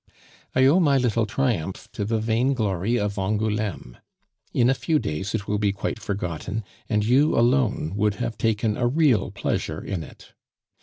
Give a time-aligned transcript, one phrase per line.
[0.55, 3.97] I owe my little triumph to the vainglory of Angouleme;
[4.51, 8.77] in a few days it will be quite forgotten, and you alone would have taken
[8.77, 10.33] a real pleasure in it.